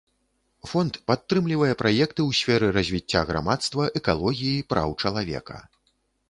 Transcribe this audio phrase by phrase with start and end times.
[0.69, 5.57] Фонд падтрымлівае праекты ў сферы развіцця грамадства, экалогіі, праў чалавека.